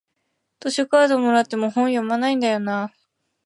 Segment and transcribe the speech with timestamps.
[0.61, 2.93] 図書カードもらっても本読まないんだよなあ